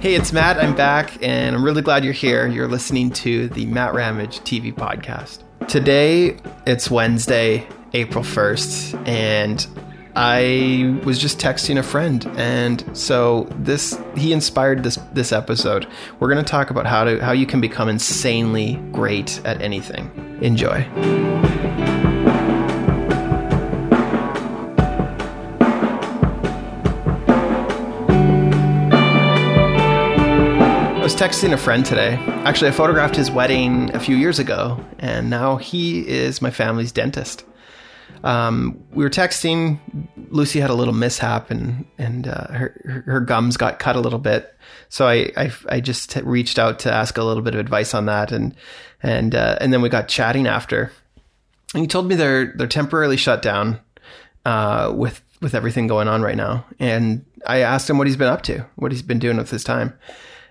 Hey, 0.00 0.14
it's 0.14 0.32
Matt. 0.32 0.58
I'm 0.58 0.76
back, 0.76 1.20
and 1.22 1.56
I'm 1.56 1.64
really 1.64 1.82
glad 1.82 2.04
you're 2.04 2.12
here. 2.12 2.46
You're 2.46 2.68
listening 2.68 3.10
to 3.14 3.48
the 3.48 3.66
Matt 3.66 3.94
Ramage 3.94 4.38
TV 4.40 4.72
podcast. 4.72 5.42
Today, 5.66 6.36
it's 6.68 6.88
Wednesday, 6.88 7.66
April 7.94 8.22
1st, 8.22 9.08
and 9.08 9.66
I 10.14 11.00
was 11.04 11.18
just 11.18 11.40
texting 11.40 11.80
a 11.80 11.82
friend, 11.82 12.24
and 12.36 12.96
so 12.96 13.48
this 13.58 14.00
he 14.16 14.32
inspired 14.32 14.84
this 14.84 15.00
this 15.14 15.32
episode. 15.32 15.88
We're 16.20 16.32
going 16.32 16.44
to 16.44 16.48
talk 16.48 16.70
about 16.70 16.86
how 16.86 17.02
to 17.02 17.18
how 17.18 17.32
you 17.32 17.44
can 17.44 17.60
become 17.60 17.88
insanely 17.88 18.76
great 18.92 19.44
at 19.44 19.60
anything. 19.60 20.38
Enjoy. 20.40 21.47
Texting 31.18 31.52
a 31.52 31.56
friend 31.56 31.84
today. 31.84 32.14
Actually, 32.44 32.68
I 32.68 32.70
photographed 32.70 33.16
his 33.16 33.28
wedding 33.28 33.92
a 33.92 33.98
few 33.98 34.14
years 34.14 34.38
ago, 34.38 34.78
and 35.00 35.28
now 35.28 35.56
he 35.56 36.06
is 36.06 36.40
my 36.40 36.52
family's 36.52 36.92
dentist. 36.92 37.44
Um, 38.22 38.84
we 38.92 39.02
were 39.02 39.10
texting. 39.10 39.80
Lucy 40.30 40.60
had 40.60 40.70
a 40.70 40.74
little 40.74 40.94
mishap, 40.94 41.50
and 41.50 41.86
and 41.98 42.28
uh, 42.28 42.46
her 42.52 43.02
her 43.04 43.20
gums 43.20 43.56
got 43.56 43.80
cut 43.80 43.96
a 43.96 44.00
little 44.00 44.20
bit. 44.20 44.56
So 44.90 45.08
I 45.08 45.32
I, 45.36 45.52
I 45.68 45.80
just 45.80 46.14
reached 46.22 46.56
out 46.56 46.78
to 46.80 46.92
ask 46.92 47.18
a 47.18 47.24
little 47.24 47.42
bit 47.42 47.54
of 47.54 47.58
advice 47.58 47.94
on 47.94 48.06
that, 48.06 48.30
and 48.30 48.54
and 49.02 49.34
uh, 49.34 49.58
and 49.60 49.72
then 49.72 49.82
we 49.82 49.88
got 49.88 50.06
chatting 50.06 50.46
after. 50.46 50.92
And 51.74 51.80
he 51.80 51.88
told 51.88 52.06
me 52.06 52.14
they're 52.14 52.52
they're 52.54 52.68
temporarily 52.68 53.16
shut 53.16 53.42
down 53.42 53.80
uh, 54.44 54.92
with 54.94 55.20
with 55.40 55.56
everything 55.56 55.88
going 55.88 56.06
on 56.06 56.22
right 56.22 56.36
now. 56.36 56.64
And 56.78 57.26
I 57.44 57.58
asked 57.62 57.90
him 57.90 57.98
what 57.98 58.06
he's 58.06 58.16
been 58.16 58.28
up 58.28 58.42
to, 58.42 58.64
what 58.76 58.92
he's 58.92 59.02
been 59.02 59.18
doing 59.18 59.36
with 59.36 59.50
his 59.50 59.64
time. 59.64 59.98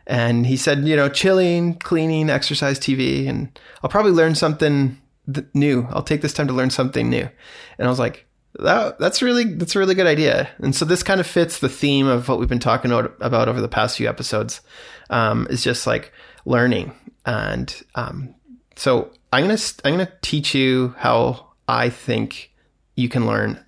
And 0.07 0.47
he 0.47 0.55
said, 0.55 0.87
you 0.87 0.95
know, 0.95 1.09
chilling, 1.09 1.75
cleaning, 1.75 2.29
exercise, 2.29 2.79
TV, 2.79 3.27
and 3.27 3.59
I'll 3.83 3.89
probably 3.89 4.13
learn 4.13 4.35
something 4.35 4.97
th- 5.31 5.47
new. 5.53 5.85
I'll 5.91 6.01
take 6.01 6.21
this 6.21 6.33
time 6.33 6.47
to 6.47 6.53
learn 6.53 6.69
something 6.69 7.09
new. 7.09 7.29
And 7.77 7.87
I 7.87 7.89
was 7.89 7.99
like, 7.99 8.25
that, 8.57 8.97
that's 8.99 9.21
really 9.21 9.43
that's 9.43 9.75
a 9.75 9.79
really 9.79 9.95
good 9.95 10.07
idea. 10.07 10.49
And 10.59 10.73
so 10.73 10.85
this 10.85 11.03
kind 11.03 11.19
of 11.19 11.27
fits 11.27 11.59
the 11.59 11.69
theme 11.69 12.07
of 12.07 12.29
what 12.29 12.39
we've 12.39 12.49
been 12.49 12.57
talking 12.57 12.91
about 12.91 13.49
over 13.49 13.61
the 13.61 13.67
past 13.67 13.97
few 13.97 14.07
episodes. 14.07 14.61
Um, 15.09 15.47
is 15.49 15.63
just 15.63 15.87
like 15.87 16.11
learning, 16.45 16.93
and 17.25 17.73
um, 17.95 18.35
so 18.75 19.11
I'm 19.31 19.45
gonna 19.45 19.59
I'm 19.85 19.93
gonna 19.93 20.11
teach 20.21 20.55
you 20.55 20.95
how 20.97 21.47
I 21.67 21.89
think 21.89 22.51
you 22.95 23.07
can 23.07 23.25
learn 23.25 23.63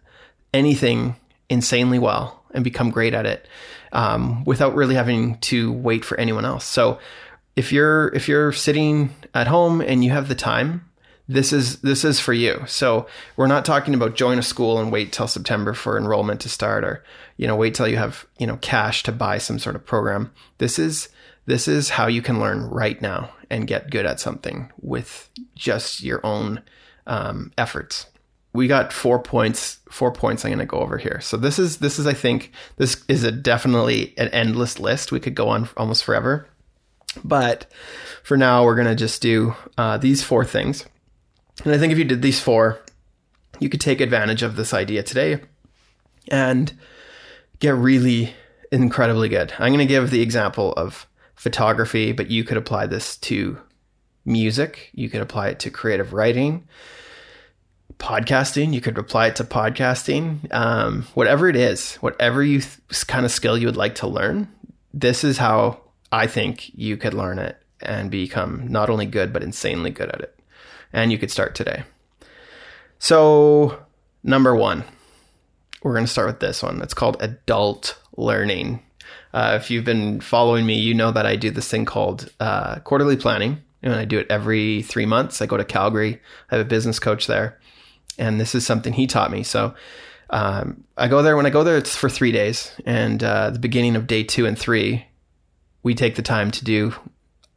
anything 0.54 1.16
insanely 1.50 2.00
well 2.00 2.39
and 2.54 2.64
become 2.64 2.90
great 2.90 3.14
at 3.14 3.26
it 3.26 3.48
um, 3.92 4.44
without 4.46 4.76
really 4.76 4.96
having 4.96 5.38
to 5.40 5.72
wait 5.72 6.06
for 6.06 6.20
anyone 6.20 6.46
else. 6.46 6.66
So 6.66 7.00
if 7.56 7.72
you're 7.72 8.10
if 8.10 8.28
you're 8.28 8.52
sitting 8.52 9.14
at 9.34 9.48
home 9.48 9.82
and 9.82 10.04
you 10.04 10.12
have 10.12 10.28
the 10.28 10.36
time, 10.36 10.90
this 11.28 11.54
is 11.54 11.80
this 11.82 12.04
is 12.04 12.20
for 12.20 12.34
you. 12.34 12.64
So 12.68 13.08
we're 13.36 13.48
not 13.48 13.66
talking 13.66 13.94
about 13.94 14.16
join 14.16 14.40
a 14.40 14.44
school 14.44 14.80
and 14.80 14.92
wait 14.92 15.12
till 15.12 15.28
September 15.28 15.74
for 15.74 15.98
enrollment 15.98 16.42
to 16.42 16.50
start 16.50 16.84
or 16.84 17.04
you 17.38 17.48
know 17.48 17.56
wait 17.56 17.76
till 17.76 17.88
you 17.88 17.98
have, 17.98 18.26
you 18.38 18.48
know, 18.48 18.58
cash 18.58 19.04
to 19.04 19.12
buy 19.12 19.38
some 19.38 19.60
sort 19.60 19.76
of 19.76 19.86
program. 19.86 20.32
This 20.58 20.80
is 20.80 21.10
this 21.46 21.68
is 21.68 21.90
how 21.90 22.08
you 22.08 22.22
can 22.22 22.40
learn 22.40 22.70
right 22.70 23.02
now 23.02 23.32
and 23.50 23.68
get 23.68 23.90
good 23.90 24.06
at 24.06 24.20
something 24.20 24.72
with 24.82 25.30
just 25.56 26.04
your 26.04 26.24
own 26.24 26.62
um, 27.08 27.52
efforts 27.58 28.06
we 28.54 28.68
got 28.68 28.92
four 28.92 29.22
points 29.22 29.80
four 29.90 30.12
points 30.12 30.44
i'm 30.44 30.52
going 30.52 30.60
to 30.60 30.66
go 30.66 30.80
over 30.80 30.98
here. 30.98 31.20
So 31.22 31.38
this 31.38 31.60
is 31.60 31.78
this 31.78 32.00
is 32.00 32.08
i 32.08 32.14
think 32.14 32.52
this 32.78 33.04
is 33.08 33.24
a 33.24 33.32
definitely 33.32 34.14
an 34.18 34.30
endless 34.30 34.80
list. 34.80 35.12
We 35.12 35.20
could 35.20 35.36
go 35.36 35.50
on 35.50 35.70
almost 35.78 36.04
forever. 36.04 36.48
But 37.24 37.66
for 38.24 38.38
now 38.38 38.64
we're 38.64 38.76
going 38.76 38.88
to 38.88 38.96
just 38.96 39.22
do 39.22 39.56
uh, 39.78 39.98
these 39.98 40.24
four 40.24 40.46
things. 40.46 40.86
And 41.64 41.74
i 41.74 41.78
think 41.78 41.92
if 41.92 41.98
you 41.98 42.06
did 42.06 42.22
these 42.22 42.40
four 42.40 42.80
you 43.60 43.70
could 43.70 43.82
take 43.82 44.00
advantage 44.00 44.42
of 44.42 44.56
this 44.56 44.74
idea 44.74 45.04
today 45.04 45.42
and 46.30 46.72
get 47.60 47.76
really 47.76 48.34
incredibly 48.72 49.28
good. 49.28 49.52
I'm 49.60 49.74
going 49.74 49.80
to 49.80 49.86
give 49.86 50.12
the 50.12 50.22
example 50.22 50.74
of 50.74 51.08
photography 51.36 52.12
but 52.12 52.30
you 52.32 52.44
could 52.44 52.58
apply 52.58 52.88
this 52.88 53.18
to 53.18 53.60
music. 54.26 54.90
You 54.94 55.10
could 55.10 55.22
apply 55.22 55.50
it 55.50 55.60
to 55.60 55.72
creative 55.72 56.14
writing 56.14 56.68
podcasting. 58.00 58.74
You 58.74 58.82
could 58.82 58.98
apply 58.98 59.28
it 59.28 59.36
to 59.36 59.44
podcasting. 59.44 60.52
Um, 60.52 61.04
whatever 61.14 61.48
it 61.48 61.56
is, 61.56 61.96
whatever 61.96 62.42
you 62.42 62.62
th- 62.62 63.08
kind 63.08 63.26
of 63.26 63.32
skill 63.32 63.58
you 63.58 63.68
would 63.68 63.78
like 63.78 63.96
to 63.96 64.08
learn, 64.08 64.48
this 64.94 65.24
is 65.24 65.38
how 65.38 65.82
I 66.12 66.26
think 66.26 66.74
you 66.74 66.98
could 66.98 67.14
learn 67.14 67.38
it 67.38 67.62
and 67.82 68.10
become 68.10 68.68
not 68.68 68.90
only 68.90 69.06
good, 69.06 69.32
but 69.32 69.44
insanely 69.44 69.92
good 69.92 70.10
at 70.10 70.22
it. 70.22 70.40
And 70.92 71.12
you 71.12 71.18
could 71.20 71.30
start 71.30 71.54
today. 71.54 71.84
So, 72.98 73.80
number 74.24 74.56
one, 74.56 74.84
we're 75.84 75.94
going 75.94 76.06
to 76.06 76.12
start 76.12 76.28
with 76.28 76.40
this 76.40 76.64
one. 76.64 76.82
It's 76.82 76.96
called 76.96 77.18
adult 77.20 77.98
learning. 78.18 78.82
Uh, 79.34 79.60
if 79.62 79.70
you've 79.70 79.86
been 79.86 80.20
following 80.20 80.66
me, 80.66 80.80
you 80.80 80.94
know 80.94 81.12
that 81.12 81.26
I 81.26 81.36
do 81.36 81.52
this 81.52 81.70
thing 81.70 81.86
called 81.86 82.32
uh, 82.40 82.80
quarterly 82.80 83.16
planning. 83.16 83.62
And 83.82 83.94
I 83.94 84.04
do 84.04 84.20
it 84.20 84.28
every 84.30 84.82
three 84.82 85.06
months. 85.06 85.42
I 85.42 85.46
go 85.46 85.56
to 85.56 85.64
Calgary. 85.64 86.20
I 86.52 86.58
have 86.58 86.66
a 86.66 86.68
business 86.68 87.00
coach 87.00 87.28
there 87.28 87.59
and 88.20 88.40
this 88.40 88.54
is 88.54 88.66
something 88.66 88.94
he 88.94 89.08
taught 89.08 89.32
me. 89.32 89.44
So 89.44 89.74
um, 90.30 90.84
I 90.98 91.08
go 91.08 91.22
there. 91.22 91.36
When 91.36 91.46
I 91.46 91.50
go 91.50 91.64
there, 91.64 91.78
it's 91.78 91.96
for 91.96 92.10
three 92.10 92.32
days, 92.32 92.72
and 92.86 93.24
uh, 93.24 93.50
the 93.50 93.60
beginning 93.60 93.96
of 93.96 94.08
day 94.08 94.24
two 94.24 94.46
and 94.46 94.58
three, 94.58 95.06
we 95.82 95.96
take 95.96 96.16
the 96.16 96.22
time 96.22 96.52
to 96.52 96.64
do 96.64 96.94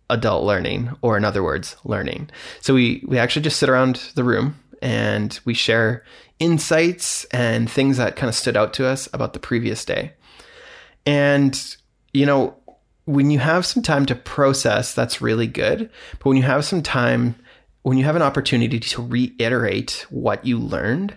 adult 0.08 0.44
learning, 0.44 0.90
or 1.02 1.16
in 1.16 1.24
other 1.24 1.42
words, 1.42 1.76
learning. 1.84 2.30
So 2.60 2.74
we 2.74 3.04
we 3.06 3.18
actually 3.18 3.42
just 3.42 3.58
sit 3.58 3.68
around 3.68 3.96
the 4.14 4.24
room 4.24 4.58
and 4.80 5.38
we 5.44 5.54
share 5.54 6.04
insights 6.38 7.24
and 7.26 7.70
things 7.70 7.96
that 7.98 8.16
kind 8.16 8.28
of 8.28 8.34
stood 8.34 8.56
out 8.56 8.74
to 8.74 8.86
us 8.86 9.08
about 9.12 9.32
the 9.32 9.38
previous 9.38 9.84
day. 9.84 10.12
And 11.06 11.76
you 12.12 12.26
know, 12.26 12.56
when 13.04 13.30
you 13.30 13.38
have 13.38 13.66
some 13.66 13.82
time 13.82 14.06
to 14.06 14.14
process, 14.14 14.94
that's 14.94 15.20
really 15.20 15.46
good. 15.46 15.90
But 16.18 16.26
when 16.26 16.36
you 16.36 16.42
have 16.44 16.64
some 16.64 16.82
time 16.82 17.34
when 17.82 17.98
you 17.98 18.04
have 18.04 18.16
an 18.16 18.22
opportunity 18.22 18.78
to 18.80 19.02
reiterate 19.02 20.06
what 20.10 20.44
you 20.46 20.58
learned, 20.58 21.16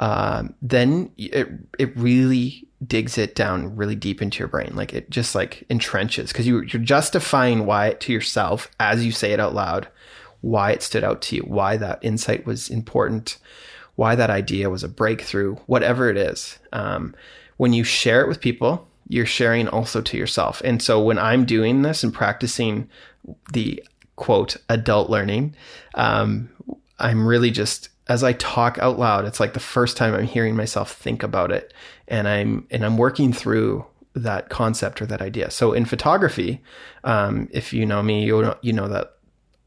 uh, 0.00 0.44
then 0.60 1.10
it 1.16 1.48
it 1.78 1.96
really 1.96 2.66
digs 2.84 3.18
it 3.18 3.34
down 3.34 3.76
really 3.76 3.94
deep 3.94 4.20
into 4.20 4.38
your 4.38 4.48
brain. 4.48 4.72
Like 4.74 4.92
it 4.92 5.10
just 5.10 5.34
like 5.34 5.64
entrenches 5.70 6.28
because 6.28 6.46
you, 6.46 6.62
you're 6.62 6.82
justifying 6.82 7.66
why 7.66 7.88
it 7.88 8.00
to 8.00 8.12
yourself 8.12 8.68
as 8.80 9.04
you 9.04 9.12
say 9.12 9.32
it 9.32 9.40
out 9.40 9.54
loud, 9.54 9.88
why 10.40 10.72
it 10.72 10.82
stood 10.82 11.04
out 11.04 11.22
to 11.22 11.36
you, 11.36 11.42
why 11.42 11.76
that 11.76 12.00
insight 12.02 12.44
was 12.44 12.68
important, 12.68 13.38
why 13.94 14.16
that 14.16 14.30
idea 14.30 14.70
was 14.70 14.82
a 14.82 14.88
breakthrough, 14.88 15.54
whatever 15.66 16.08
it 16.08 16.16
is. 16.16 16.58
Um, 16.72 17.14
when 17.58 17.72
you 17.72 17.84
share 17.84 18.22
it 18.22 18.28
with 18.28 18.40
people, 18.40 18.88
you're 19.08 19.26
sharing 19.26 19.68
also 19.68 20.00
to 20.00 20.16
yourself. 20.16 20.62
And 20.64 20.82
so 20.82 21.00
when 21.00 21.18
I'm 21.18 21.44
doing 21.44 21.82
this 21.82 22.02
and 22.02 22.12
practicing 22.12 22.88
the 23.52 23.84
quote 24.16 24.56
adult 24.68 25.10
learning. 25.10 25.54
Um, 25.94 26.50
i'm 26.98 27.26
really 27.26 27.50
just 27.50 27.88
as 28.08 28.22
i 28.22 28.32
talk 28.34 28.78
out 28.78 28.98
loud 28.98 29.24
it's 29.24 29.40
like 29.40 29.54
the 29.54 29.60
first 29.60 29.96
time 29.96 30.14
i'm 30.14 30.26
hearing 30.26 30.54
myself 30.54 30.92
think 30.92 31.22
about 31.22 31.50
it. 31.50 31.72
And 32.08 32.28
i'm 32.28 32.66
and 32.70 32.84
i'm 32.84 32.96
working 32.96 33.32
through 33.32 33.84
that 34.14 34.50
concept 34.50 35.00
or 35.00 35.06
that 35.06 35.22
idea. 35.22 35.50
So 35.50 35.72
in 35.72 35.84
photography 35.86 36.62
um, 37.04 37.48
if 37.52 37.72
you 37.72 37.86
know 37.86 38.02
me 38.02 38.24
you 38.24 38.42
know, 38.42 38.56
you 38.62 38.72
know 38.72 38.88
that 38.88 39.16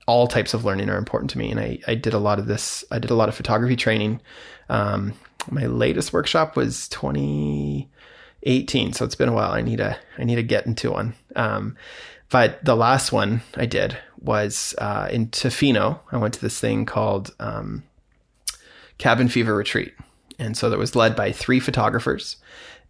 all 0.08 0.28
types 0.28 0.54
of 0.54 0.64
learning 0.64 0.90
are 0.90 0.98
important 0.98 1.32
to 1.32 1.40
me. 1.40 1.50
And 1.50 1.60
I, 1.60 1.80
I 1.88 1.96
did 1.96 2.14
a 2.14 2.20
lot 2.20 2.38
of 2.38 2.46
this 2.46 2.84
i 2.92 3.00
did 3.00 3.12
a 3.12 3.16
lot 3.16 3.30
of 3.30 3.36
photography 3.36 3.76
training. 3.76 4.22
Um, 4.70 5.14
my 5.52 5.66
latest 5.66 6.14
workshop 6.14 6.56
was 6.56 6.88
2018 8.46 8.94
so 8.94 9.04
it's 9.04 9.16
been 9.16 9.30
a 9.30 9.34
while 9.34 9.52
i 9.52 9.62
need 9.62 9.78
to 9.78 9.98
i 10.18 10.24
need 10.24 10.36
to 10.36 10.44
get 10.44 10.66
into 10.66 10.92
one 10.92 11.14
um, 11.36 11.76
but 12.30 12.64
the 12.66 12.76
last 12.76 13.12
one 13.12 13.42
I 13.56 13.66
did 13.66 13.98
was 14.20 14.74
uh, 14.80 15.08
in 15.12 15.28
Tofino. 15.28 16.00
I 16.12 16.18
went 16.18 16.34
to 16.36 16.42
this 16.42 16.60
thing 16.60 16.86
called 16.86 17.34
um, 17.40 17.84
Cabin 18.98 19.30
Fever 19.30 19.56
Retreat. 19.56 19.94
And 20.40 20.58
so 20.58 20.70
that 20.70 20.80
was 20.80 20.96
led 20.96 21.16
by 21.16 21.32
three 21.32 21.60
photographers. 21.60 22.38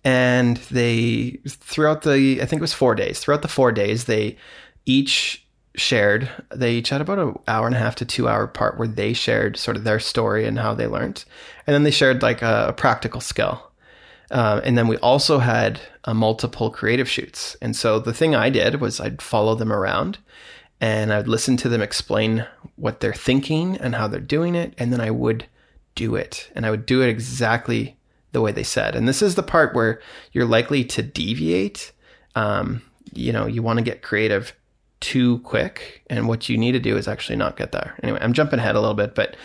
And 0.03 0.57
they, 0.71 1.39
throughout 1.47 2.03
the, 2.03 2.39
I 2.41 2.45
think 2.45 2.59
it 2.59 2.61
was 2.61 2.73
four 2.73 2.95
days, 2.95 3.19
throughout 3.19 3.41
the 3.41 3.47
four 3.47 3.71
days, 3.71 4.05
they 4.05 4.37
each 4.85 5.45
shared, 5.75 6.29
they 6.53 6.75
each 6.75 6.89
had 6.89 7.01
about 7.01 7.19
an 7.19 7.37
hour 7.47 7.67
and 7.67 7.75
a 7.75 7.79
half 7.79 7.95
to 7.95 8.05
two 8.05 8.29
hour 8.29 8.47
part 8.47 8.77
where 8.77 8.87
they 8.87 9.13
shared 9.13 9.57
sort 9.57 9.75
of 9.75 9.83
their 9.83 9.99
story 9.99 10.45
and 10.45 10.59
how 10.59 10.73
they 10.73 10.87
learned. 10.87 11.25
And 11.67 11.73
then 11.73 11.83
they 11.83 11.91
shared 11.91 12.21
like 12.21 12.41
a, 12.41 12.67
a 12.69 12.73
practical 12.73 13.19
skill. 13.19 13.71
Uh, 14.35 14.59
and 14.65 14.77
then 14.77 14.89
we 14.89 14.97
also 14.97 15.39
had 15.39 15.79
uh, 16.03 16.13
multiple 16.13 16.69
creative 16.69 17.09
shoots. 17.09 17.55
And 17.61 17.73
so 17.73 17.99
the 17.99 18.13
thing 18.13 18.35
I 18.35 18.49
did 18.49 18.81
was 18.81 18.99
I'd 18.99 19.21
follow 19.21 19.55
them 19.55 19.71
around 19.71 20.17
and 20.81 21.13
I'd 21.13 21.29
listen 21.29 21.55
to 21.55 21.69
them 21.69 21.81
explain 21.81 22.45
what 22.75 22.99
they're 22.99 23.13
thinking 23.13 23.77
and 23.77 23.95
how 23.95 24.09
they're 24.09 24.19
doing 24.19 24.53
it. 24.53 24.73
And 24.77 24.91
then 24.91 24.99
I 24.99 25.09
would 25.09 25.45
do 25.95 26.15
it. 26.15 26.51
And 26.53 26.65
I 26.65 26.71
would 26.71 26.85
do 26.85 27.01
it 27.01 27.07
exactly 27.07 27.95
the 28.33 28.41
way 28.41 28.51
they 28.51 28.61
said. 28.61 28.93
And 28.93 29.07
this 29.07 29.21
is 29.21 29.35
the 29.35 29.41
part 29.41 29.73
where 29.73 30.01
you're 30.33 30.43
likely 30.43 30.83
to 30.83 31.01
deviate. 31.01 31.93
Um, 32.35 32.81
you 33.13 33.31
know, 33.31 33.45
you 33.45 33.63
want 33.63 33.79
to 33.79 33.85
get 33.85 34.01
creative 34.01 34.53
too 34.99 35.39
quick. 35.39 36.03
And 36.09 36.27
what 36.27 36.49
you 36.49 36.57
need 36.57 36.73
to 36.73 36.79
do 36.81 36.97
is 36.97 37.07
actually 37.07 37.37
not 37.37 37.55
get 37.55 37.71
there. 37.71 37.95
Anyway, 38.03 38.19
I'm 38.21 38.33
jumping 38.33 38.59
ahead 38.59 38.75
a 38.75 38.81
little 38.81 38.95
bit, 38.95 39.15
but 39.15 39.37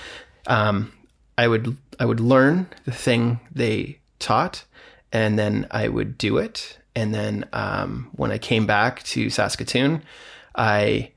um, 0.48 0.92
I 1.38 1.46
would 1.46 1.76
I 2.00 2.06
would 2.06 2.19
learn 2.19 2.66
the 2.87 2.92
thing 2.92 3.38
they 3.54 4.00
taught, 4.19 4.64
and 5.12 5.39
then 5.39 5.67
I 5.71 5.89
would 5.89 6.19
do 6.19 6.39
it. 6.39 6.79
And 6.95 7.15
then 7.15 7.49
um, 7.53 8.11
when 8.12 8.33
I 8.33 8.39
came 8.39 8.67
back 8.67 9.03
to 9.05 9.31
Saskatoon, 9.31 10.03
I 10.57 11.12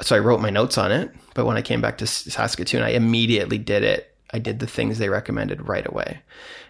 so 0.00 0.16
I 0.16 0.18
wrote 0.18 0.40
my 0.40 0.50
notes 0.50 0.76
on 0.76 0.92
it. 0.92 1.10
But 1.34 1.46
when 1.46 1.56
I 1.56 1.62
came 1.62 1.80
back 1.80 1.98
to 1.98 2.06
Saskatoon, 2.06 2.82
I 2.82 2.90
immediately 2.90 3.58
did 3.58 3.82
it. 3.82 4.14
I 4.32 4.38
did 4.38 4.58
the 4.58 4.66
things 4.66 4.98
they 4.98 5.08
recommended 5.08 5.68
right 5.68 5.86
away. 5.86 6.20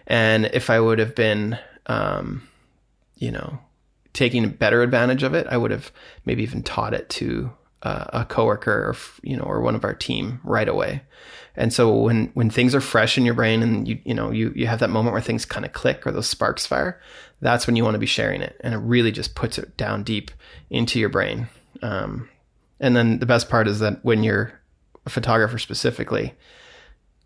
And 0.07 0.45
if 0.53 0.69
I 0.69 0.79
would 0.79 0.99
have 0.99 1.15
been, 1.15 1.57
um, 1.87 2.47
you 3.17 3.31
know, 3.31 3.59
taking 4.13 4.47
better 4.49 4.81
advantage 4.81 5.23
of 5.23 5.33
it, 5.33 5.47
I 5.47 5.57
would 5.57 5.71
have 5.71 5.91
maybe 6.25 6.43
even 6.43 6.63
taught 6.63 6.93
it 6.93 7.09
to 7.09 7.51
uh, 7.83 8.05
a 8.13 8.25
coworker 8.25 8.71
or 8.71 8.95
you 9.21 9.37
know 9.37 9.43
or 9.43 9.61
one 9.61 9.75
of 9.75 9.83
our 9.83 9.93
team 9.93 10.39
right 10.43 10.67
away. 10.67 11.01
And 11.55 11.71
so 11.71 11.93
when 11.93 12.31
when 12.33 12.49
things 12.49 12.75
are 12.75 12.81
fresh 12.81 13.17
in 13.17 13.25
your 13.25 13.33
brain 13.33 13.63
and 13.63 13.87
you 13.87 13.99
you 14.03 14.13
know 14.13 14.31
you 14.31 14.51
you 14.55 14.67
have 14.67 14.79
that 14.79 14.89
moment 14.89 15.13
where 15.13 15.21
things 15.21 15.45
kind 15.45 15.65
of 15.65 15.73
click 15.73 16.05
or 16.05 16.11
those 16.11 16.27
sparks 16.27 16.65
fire, 16.65 16.99
that's 17.41 17.67
when 17.67 17.75
you 17.75 17.83
want 17.83 17.95
to 17.95 17.99
be 17.99 18.05
sharing 18.05 18.41
it, 18.41 18.59
and 18.61 18.73
it 18.73 18.77
really 18.77 19.11
just 19.11 19.35
puts 19.35 19.57
it 19.57 19.77
down 19.77 20.03
deep 20.03 20.31
into 20.69 20.99
your 20.99 21.09
brain. 21.09 21.47
Um, 21.81 22.29
and 22.79 22.95
then 22.95 23.19
the 23.19 23.25
best 23.25 23.49
part 23.49 23.67
is 23.67 23.79
that 23.79 24.03
when 24.03 24.23
you're 24.23 24.59
a 25.05 25.09
photographer 25.09 25.59
specifically, 25.59 26.33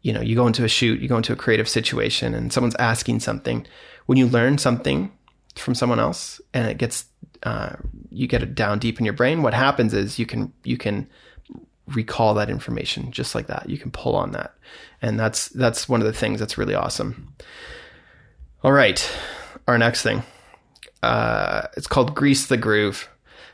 you 0.02 0.14
know 0.14 0.22
you 0.22 0.36
go 0.36 0.48
into 0.48 0.64
a 0.64 0.70
shoot, 0.70 1.00
you 1.00 1.08
go 1.08 1.18
into 1.18 1.34
a 1.34 1.38
creative 1.38 1.70
situation, 1.70 2.34
and 2.34 2.52
someone's 2.52 2.76
asking 2.76 3.22
something. 3.22 3.66
When 4.06 4.18
you 4.18 4.28
learn 4.28 4.58
something 4.58 5.12
from 5.56 5.76
someone 5.76 6.00
else 6.00 6.42
and 6.54 6.68
it 6.68 6.78
gets 6.78 7.06
uh, 7.44 7.76
you 8.12 8.28
get 8.28 8.44
it 8.44 8.56
down 8.56 8.80
deep 8.80 9.00
in 9.00 9.06
your 9.06 9.14
brain 9.14 9.42
what 9.42 9.54
happens 9.54 9.94
is 9.94 10.20
you 10.20 10.26
can 10.26 10.52
you 10.64 10.78
can 10.78 11.08
recall 11.96 12.34
that 12.36 12.50
information 12.50 13.12
just 13.12 13.36
like 13.36 13.48
that. 13.48 13.70
You 13.70 13.78
can 13.78 13.92
pull 13.92 14.16
on 14.16 14.32
that. 14.32 14.54
And 15.02 15.20
that's 15.20 15.50
that's 15.50 15.90
one 15.90 16.02
of 16.02 16.08
the 16.08 16.14
things 16.14 16.40
that's 16.40 16.58
really 16.58 16.76
awesome. 16.76 17.34
All 18.64 18.72
right. 18.72 19.10
Our 19.68 19.78
next 19.78 20.02
thing. 20.02 20.24
Uh, 21.02 21.68
it's 21.78 21.88
called 21.88 22.16
grease 22.16 22.48
the 22.48 22.58
groove. 22.58 23.10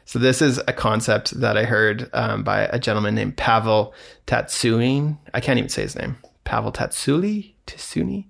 So 0.05 0.19
this 0.19 0.41
is 0.41 0.59
a 0.67 0.73
concept 0.73 1.31
that 1.39 1.57
i 1.57 1.63
heard 1.63 2.09
um, 2.13 2.43
by 2.43 2.61
a 2.61 2.77
gentleman 2.77 3.15
named 3.15 3.37
pavel 3.37 3.93
tatsuin. 4.27 5.17
I 5.33 5.41
can't 5.41 5.57
even 5.57 5.69
say 5.69 5.81
his 5.81 5.95
name. 5.95 6.17
Pavel 6.43 6.71
tatsuli? 6.71 7.53
Tsuni 7.65 8.25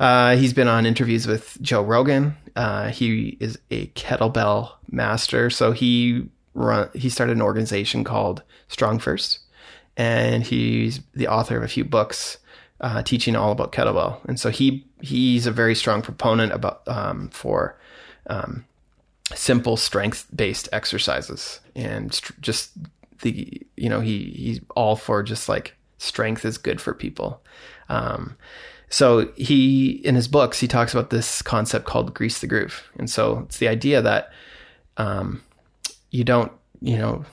uh, 0.00 0.34
he's 0.36 0.54
been 0.54 0.66
on 0.66 0.86
interviews 0.86 1.26
with 1.26 1.58
Joe 1.60 1.82
Rogan. 1.82 2.34
Uh, 2.56 2.90
he 2.90 3.36
is 3.40 3.58
a 3.70 3.86
kettlebell 3.88 4.72
master. 4.90 5.50
So 5.50 5.72
he 5.72 6.28
run, 6.54 6.88
he 6.94 7.08
started 7.08 7.36
an 7.36 7.42
organization 7.42 8.04
called 8.04 8.42
Strong 8.68 9.00
First, 9.00 9.40
and 9.96 10.42
he's 10.42 11.00
the 11.14 11.28
author 11.28 11.56
of 11.56 11.62
a 11.62 11.68
few 11.68 11.84
books 11.84 12.38
uh, 12.80 13.02
teaching 13.02 13.36
all 13.36 13.52
about 13.52 13.72
kettlebell. 13.72 14.24
And 14.26 14.38
so 14.38 14.50
he 14.50 14.86
he's 15.00 15.46
a 15.46 15.52
very 15.52 15.74
strong 15.74 16.02
proponent 16.02 16.52
about 16.52 16.86
um, 16.88 17.28
for 17.28 17.78
um, 18.26 18.64
simple 19.34 19.76
strength 19.76 20.26
based 20.34 20.68
exercises 20.72 21.60
and 21.76 22.12
st- 22.12 22.40
just 22.40 22.72
the 23.22 23.60
you 23.76 23.88
know 23.88 24.00
he 24.00 24.32
he's 24.36 24.60
all 24.74 24.96
for 24.96 25.22
just 25.22 25.48
like 25.48 25.76
strength 25.98 26.44
is 26.44 26.58
good 26.58 26.80
for 26.80 26.94
people. 26.94 27.42
Um, 27.88 28.36
so 28.90 29.28
he, 29.36 29.90
in 30.04 30.16
his 30.16 30.26
books, 30.26 30.58
he 30.58 30.66
talks 30.66 30.92
about 30.92 31.10
this 31.10 31.42
concept 31.42 31.86
called 31.86 32.12
grease 32.12 32.40
the 32.40 32.48
groove. 32.48 32.90
And 32.98 33.08
so 33.08 33.44
it's 33.46 33.58
the 33.58 33.68
idea 33.68 34.02
that 34.02 34.30
um, 34.96 35.42
you 36.10 36.24
don't, 36.24 36.50
you 36.80 36.98
know, 36.98 37.24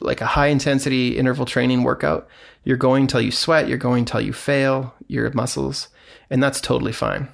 like 0.00 0.20
a 0.20 0.26
high 0.26 0.48
intensity 0.48 1.16
interval 1.16 1.46
training 1.46 1.82
workout, 1.82 2.28
you're 2.64 2.76
going 2.76 3.06
till 3.06 3.22
you 3.22 3.30
sweat, 3.30 3.68
you're 3.68 3.78
going 3.78 4.04
till 4.04 4.20
you 4.20 4.34
fail 4.34 4.94
your 5.08 5.30
muscles, 5.32 5.88
and 6.28 6.42
that's 6.42 6.60
totally 6.60 6.92
fine. 6.92 7.28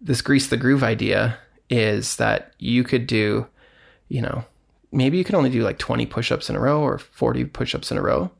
This 0.00 0.20
grease 0.20 0.48
the 0.48 0.56
groove 0.56 0.82
idea 0.82 1.38
is 1.70 2.16
that 2.16 2.54
you 2.58 2.82
could 2.82 3.06
do, 3.06 3.46
you 4.08 4.20
know, 4.20 4.44
maybe 4.90 5.16
you 5.16 5.24
can 5.24 5.36
only 5.36 5.48
do 5.48 5.62
like 5.62 5.78
20 5.78 6.06
push 6.06 6.32
ups 6.32 6.50
in 6.50 6.56
a 6.56 6.60
row 6.60 6.80
or 6.80 6.98
40 6.98 7.44
push 7.46 7.74
ups 7.74 7.92
in 7.92 7.98
a 7.98 8.02
row. 8.02 8.32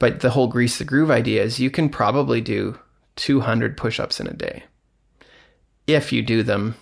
But 0.00 0.18
the 0.18 0.30
whole 0.30 0.48
grease 0.48 0.78
the 0.78 0.84
groove 0.84 1.12
idea 1.12 1.44
is 1.44 1.60
you 1.60 1.70
can 1.70 1.88
probably 1.88 2.40
do 2.40 2.76
200 3.16 3.76
push 3.76 4.00
ups 4.00 4.20
in 4.20 4.26
a 4.26 4.32
day. 4.32 4.64
If 5.86 6.12
you 6.12 6.22
do 6.22 6.42
them 6.42 6.76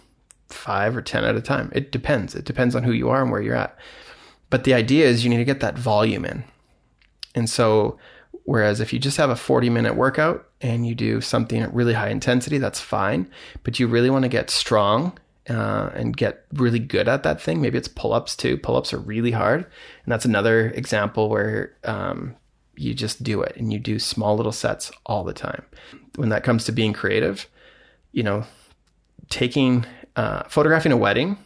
five 0.49 0.97
or 0.97 1.03
10 1.03 1.25
at 1.25 1.37
a 1.37 1.41
time, 1.41 1.71
it 1.75 1.93
depends. 1.93 2.35
It 2.35 2.45
depends 2.45 2.75
on 2.75 2.83
who 2.83 2.93
you 2.93 3.09
are 3.09 3.23
and 3.23 3.31
where 3.31 3.41
you're 3.41 3.57
at. 3.57 3.77
But 4.51 4.65
the 4.65 4.75
idea 4.75 5.07
is 5.07 5.25
you 5.25 5.31
need 5.31 5.39
to 5.39 5.45
get 5.45 5.61
that 5.61 5.79
volume 5.79 6.25
in. 6.25 6.45
And 7.35 7.49
so, 7.49 7.99
whereas 8.45 8.81
if 8.81 8.93
you 8.93 8.99
just 8.99 9.17
have 9.17 9.31
a 9.31 9.37
40 9.37 9.71
minute 9.71 9.95
workout 9.95 10.49
and 10.61 10.87
you 10.87 10.95
do 10.95 11.21
something 11.21 11.63
at 11.63 11.73
really 11.73 11.95
high 11.95 12.11
intensity, 12.11 12.59
that's 12.59 12.81
fine. 12.81 13.31
But 13.63 13.79
you 13.79 13.87
really 13.87 14.11
want 14.11 14.25
to 14.25 14.29
get 14.29 14.51
strong 14.51 15.17
uh, 15.49 15.91
and 15.95 16.17
get 16.17 16.45
really 16.55 16.81
good 16.81 17.09
at 17.09 17.23
that 17.23 17.41
thing. 17.41 17.61
Maybe 17.61 17.79
it's 17.79 17.89
pull 17.89 18.13
ups 18.13 18.37
too. 18.37 18.57
Pull 18.59 18.77
ups 18.77 18.93
are 18.93 18.99
really 18.99 19.31
hard. 19.31 19.61
And 20.05 20.13
that's 20.13 20.25
another 20.25 20.71
example 20.71 21.29
where 21.29 21.77
um, 21.85 22.37
you 22.81 22.95
just 22.95 23.23
do 23.23 23.43
it 23.43 23.55
and 23.57 23.73
you 23.73 23.79
do 23.79 23.99
small 23.99 24.37
little 24.37 24.53
sets 24.53 24.91
all 25.05 25.23
the 25.23 25.35
time. 25.35 25.65
When 26.17 26.31
that 26.31 26.45
comes 26.45 26.65
to 26.65 26.73
being 26.73 26.93
creative, 26.93 27.47
you 28.13 28.23
know, 28.23 28.45
taking, 29.29 29.85
uh, 30.17 30.45
photographing 30.45 30.91
a 30.91 30.97
wedding 30.97 31.37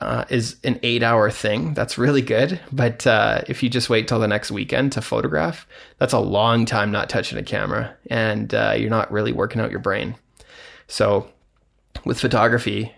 uh, 0.00 0.24
is 0.28 0.56
an 0.64 0.80
eight 0.82 1.04
hour 1.04 1.30
thing. 1.30 1.72
That's 1.74 1.96
really 1.96 2.20
good. 2.20 2.60
But 2.72 3.06
uh, 3.06 3.42
if 3.46 3.62
you 3.62 3.70
just 3.70 3.88
wait 3.88 4.08
till 4.08 4.18
the 4.18 4.28
next 4.28 4.50
weekend 4.50 4.92
to 4.92 5.00
photograph, 5.00 5.68
that's 5.98 6.12
a 6.12 6.18
long 6.18 6.66
time 6.66 6.90
not 6.90 7.08
touching 7.08 7.38
a 7.38 7.42
camera 7.42 7.96
and 8.10 8.52
uh, 8.52 8.74
you're 8.76 8.90
not 8.90 9.12
really 9.12 9.32
working 9.32 9.60
out 9.60 9.70
your 9.70 9.80
brain. 9.80 10.16
So 10.88 11.30
with 12.04 12.20
photography, 12.20 12.92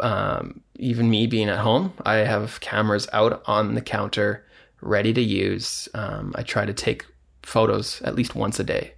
um, 0.00 0.62
even 0.76 1.10
me 1.10 1.26
being 1.26 1.50
at 1.50 1.58
home, 1.58 1.92
I 2.06 2.14
have 2.14 2.58
cameras 2.60 3.06
out 3.12 3.42
on 3.46 3.74
the 3.74 3.82
counter 3.82 4.46
ready 4.80 5.12
to 5.12 5.20
use. 5.20 5.88
Um, 5.94 6.32
I 6.34 6.42
try 6.42 6.64
to 6.64 6.72
take 6.72 7.06
photos 7.42 8.00
at 8.02 8.14
least 8.14 8.34
once 8.34 8.60
a 8.60 8.64
day. 8.64 8.94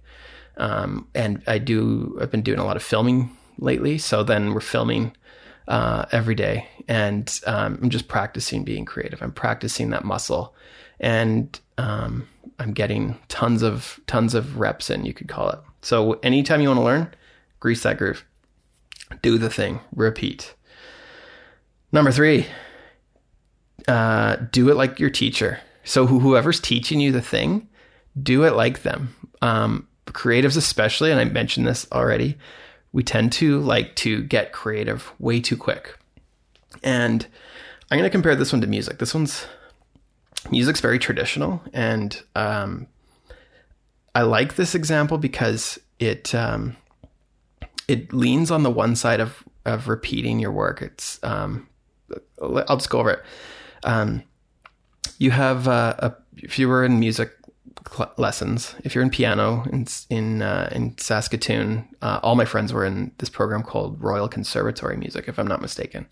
Um, 0.57 1.07
and 1.15 1.41
I 1.47 1.57
do, 1.57 2.17
I've 2.21 2.31
been 2.31 2.41
doing 2.41 2.59
a 2.59 2.65
lot 2.65 2.75
of 2.75 2.83
filming 2.83 3.35
lately. 3.57 3.97
So 3.97 4.23
then 4.23 4.53
we're 4.53 4.61
filming 4.61 5.15
uh, 5.67 6.05
every 6.11 6.35
day. 6.35 6.67
And 6.87 7.39
um, 7.47 7.79
I'm 7.81 7.89
just 7.89 8.07
practicing 8.07 8.63
being 8.63 8.85
creative. 8.85 9.21
I'm 9.21 9.31
practicing 9.31 9.89
that 9.91 10.03
muscle. 10.03 10.53
And 10.99 11.59
um, 11.77 12.27
I'm 12.59 12.73
getting 12.73 13.17
tons 13.29 13.63
of 13.63 13.99
tons 14.07 14.35
of 14.35 14.59
reps 14.59 14.89
in, 14.89 15.05
you 15.05 15.13
could 15.13 15.27
call 15.27 15.49
it. 15.49 15.59
So 15.81 16.13
anytime 16.23 16.61
you 16.61 16.69
want 16.69 16.79
to 16.79 16.83
learn, 16.85 17.13
grease 17.59 17.83
that 17.83 17.97
groove. 17.97 18.25
Do 19.21 19.37
the 19.37 19.49
thing. 19.49 19.79
Repeat. 19.95 20.53
Number 21.91 22.11
three, 22.11 22.47
uh, 23.87 24.37
do 24.51 24.69
it 24.69 24.75
like 24.75 24.99
your 24.99 25.09
teacher. 25.09 25.59
So 25.83 26.07
whoever's 26.07 26.59
teaching 26.59 26.99
you 26.99 27.11
the 27.11 27.21
thing, 27.21 27.67
do 28.21 28.43
it 28.43 28.55
like 28.55 28.83
them. 28.83 29.15
Um, 29.41 29.87
creatives, 30.07 30.57
especially, 30.57 31.11
and 31.11 31.19
I 31.19 31.25
mentioned 31.25 31.67
this 31.67 31.87
already, 31.91 32.37
we 32.91 33.03
tend 33.03 33.31
to 33.33 33.59
like 33.59 33.95
to 33.97 34.23
get 34.23 34.53
creative 34.53 35.11
way 35.19 35.41
too 35.41 35.57
quick. 35.57 35.97
And 36.83 37.25
I'm 37.89 37.97
going 37.97 38.09
to 38.09 38.11
compare 38.11 38.35
this 38.35 38.51
one 38.51 38.61
to 38.61 38.67
music. 38.67 38.99
This 38.99 39.13
one's 39.13 39.45
music's 40.49 40.79
very 40.79 40.99
traditional, 40.99 41.61
and 41.73 42.21
um, 42.35 42.87
I 44.15 44.21
like 44.23 44.55
this 44.55 44.75
example 44.75 45.17
because 45.17 45.79
it 45.99 46.33
um, 46.35 46.75
it 47.87 48.13
leans 48.13 48.51
on 48.51 48.63
the 48.63 48.71
one 48.71 48.95
side 48.95 49.19
of 49.19 49.43
of 49.65 49.87
repeating 49.87 50.39
your 50.39 50.51
work. 50.51 50.81
It's 50.81 51.19
um, 51.23 51.67
I'll 52.41 52.77
just 52.77 52.89
go 52.89 52.99
over 52.99 53.11
it. 53.11 53.23
You 55.17 55.31
have 55.31 55.67
uh, 55.67 55.95
a, 55.99 56.13
if 56.37 56.59
you 56.59 56.67
were 56.67 56.83
in 56.83 56.99
music 56.99 57.31
cl- 57.89 58.11
lessons, 58.17 58.75
if 58.83 58.95
you're 58.95 59.03
in 59.03 59.09
piano 59.09 59.63
in 59.71 59.87
in 60.09 60.41
uh, 60.41 60.69
in 60.71 60.97
Saskatoon, 60.97 61.87
uh, 62.01 62.19
all 62.23 62.35
my 62.35 62.45
friends 62.45 62.73
were 62.73 62.85
in 62.85 63.11
this 63.17 63.29
program 63.29 63.63
called 63.63 64.01
Royal 64.01 64.27
Conservatory 64.27 64.97
Music, 64.97 65.27
if 65.27 65.37
I'm 65.37 65.47
not 65.47 65.61
mistaken. 65.61 66.07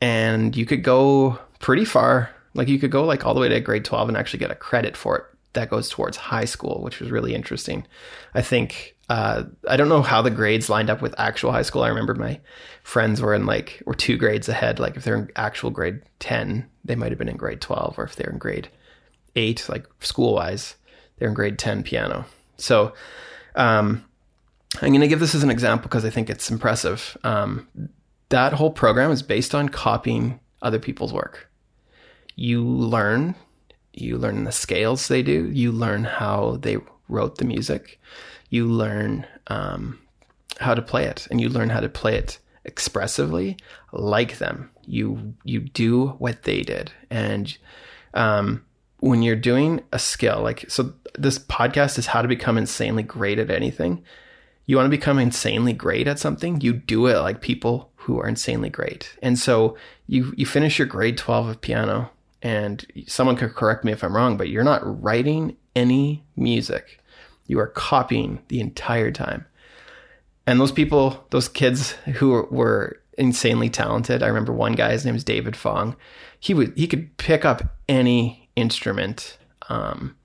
And 0.00 0.56
you 0.56 0.66
could 0.66 0.84
go 0.84 1.38
pretty 1.58 1.84
far, 1.84 2.30
like 2.54 2.68
you 2.68 2.78
could 2.78 2.90
go 2.90 3.04
like 3.04 3.26
all 3.26 3.34
the 3.34 3.40
way 3.40 3.48
to 3.48 3.60
grade 3.60 3.84
12 3.84 4.08
and 4.08 4.16
actually 4.16 4.38
get 4.38 4.50
a 4.50 4.54
credit 4.54 4.96
for 4.96 5.18
it. 5.18 5.24
That 5.54 5.70
goes 5.70 5.88
towards 5.88 6.16
high 6.16 6.44
school, 6.44 6.82
which 6.82 7.00
was 7.00 7.10
really 7.10 7.34
interesting. 7.34 7.86
I 8.34 8.42
think 8.42 8.96
uh, 9.08 9.44
I 9.68 9.76
don't 9.76 9.88
know 9.88 10.02
how 10.02 10.20
the 10.22 10.30
grades 10.30 10.68
lined 10.68 10.90
up 10.90 11.00
with 11.00 11.14
actual 11.18 11.52
high 11.52 11.62
school. 11.62 11.82
I 11.82 11.88
remember 11.88 12.14
my 12.14 12.40
friends 12.82 13.20
were 13.20 13.34
in 13.34 13.46
like 13.46 13.82
were 13.86 13.94
two 13.94 14.16
grades 14.16 14.48
ahead. 14.48 14.78
Like 14.78 14.96
if 14.96 15.04
they're 15.04 15.16
in 15.16 15.30
actual 15.36 15.70
grade 15.70 16.02
ten, 16.18 16.68
they 16.84 16.94
might 16.94 17.10
have 17.10 17.18
been 17.18 17.28
in 17.28 17.36
grade 17.36 17.60
twelve, 17.60 17.98
or 17.98 18.04
if 18.04 18.16
they're 18.16 18.30
in 18.30 18.38
grade 18.38 18.68
eight, 19.36 19.68
like 19.68 19.86
school 20.00 20.34
wise, 20.34 20.76
they're 21.16 21.28
in 21.28 21.34
grade 21.34 21.58
ten 21.58 21.82
piano. 21.82 22.26
So 22.58 22.92
um, 23.54 24.04
I'm 24.82 24.90
going 24.90 25.00
to 25.00 25.08
give 25.08 25.20
this 25.20 25.34
as 25.34 25.42
an 25.42 25.50
example 25.50 25.88
because 25.88 26.04
I 26.04 26.10
think 26.10 26.28
it's 26.28 26.50
impressive. 26.50 27.16
Um, 27.24 27.68
that 28.28 28.52
whole 28.52 28.70
program 28.70 29.10
is 29.10 29.22
based 29.22 29.54
on 29.54 29.68
copying 29.68 30.40
other 30.60 30.78
people's 30.78 31.12
work. 31.12 31.50
You 32.36 32.62
learn, 32.62 33.34
you 34.00 34.16
learn 34.18 34.44
the 34.44 34.52
scales 34.52 35.08
they 35.08 35.22
do, 35.22 35.50
you 35.50 35.72
learn 35.72 36.04
how 36.04 36.58
they 36.60 36.78
wrote 37.08 37.38
the 37.38 37.44
music, 37.44 38.00
you 38.50 38.66
learn 38.66 39.26
um, 39.48 39.98
how 40.60 40.74
to 40.74 40.82
play 40.82 41.04
it, 41.04 41.26
and 41.30 41.40
you 41.40 41.48
learn 41.48 41.70
how 41.70 41.80
to 41.80 41.88
play 41.88 42.16
it 42.16 42.38
expressively 42.64 43.56
like 43.92 44.38
them. 44.38 44.70
You 44.86 45.34
you 45.44 45.60
do 45.60 46.08
what 46.18 46.44
they 46.44 46.62
did, 46.62 46.92
and 47.10 47.56
um, 48.14 48.64
when 49.00 49.22
you're 49.22 49.36
doing 49.36 49.82
a 49.92 49.98
skill 49.98 50.42
like 50.42 50.64
so, 50.68 50.92
this 51.18 51.38
podcast 51.38 51.98
is 51.98 52.06
how 52.06 52.22
to 52.22 52.28
become 52.28 52.58
insanely 52.58 53.02
great 53.02 53.38
at 53.38 53.50
anything. 53.50 54.02
You 54.66 54.76
want 54.76 54.86
to 54.86 54.96
become 54.96 55.18
insanely 55.18 55.72
great 55.72 56.06
at 56.06 56.18
something, 56.18 56.60
you 56.60 56.74
do 56.74 57.06
it 57.06 57.18
like 57.18 57.40
people 57.40 57.90
who 57.96 58.20
are 58.20 58.28
insanely 58.28 58.68
great. 58.68 59.16
And 59.22 59.38
so 59.38 59.76
you 60.06 60.34
you 60.36 60.46
finish 60.46 60.78
your 60.78 60.86
grade 60.86 61.16
12 61.16 61.48
of 61.48 61.60
piano 61.60 62.10
and 62.42 62.84
someone 63.06 63.36
could 63.36 63.54
correct 63.54 63.84
me 63.84 63.92
if 63.92 64.04
I'm 64.04 64.14
wrong, 64.14 64.36
but 64.36 64.48
you're 64.48 64.64
not 64.64 65.02
writing 65.02 65.56
any 65.74 66.24
music. 66.36 67.00
You 67.46 67.58
are 67.60 67.68
copying 67.68 68.40
the 68.48 68.60
entire 68.60 69.10
time. 69.10 69.46
And 70.46 70.60
those 70.60 70.72
people, 70.72 71.26
those 71.30 71.48
kids 71.48 71.92
who 72.16 72.46
were 72.50 73.00
insanely 73.18 73.68
talented. 73.68 74.22
I 74.22 74.28
remember 74.28 74.52
one 74.52 74.72
guy, 74.72 74.92
his 74.92 75.04
name 75.04 75.16
is 75.16 75.24
David 75.24 75.56
Fong. 75.56 75.96
He 76.40 76.54
would 76.54 76.72
he 76.76 76.86
could 76.86 77.14
pick 77.18 77.44
up 77.44 77.76
any 77.88 78.48
instrument 78.56 79.36
um, 79.68 80.16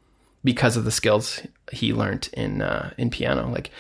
because 0.44 0.78
of 0.78 0.86
the 0.86 0.92
skills 0.92 1.42
he 1.72 1.94
learned 1.94 2.30
in 2.34 2.62
uh, 2.62 2.94
in 2.98 3.10
piano. 3.10 3.50
Like 3.50 3.72